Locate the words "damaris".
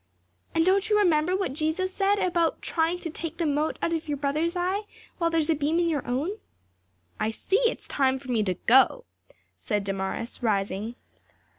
9.83-10.41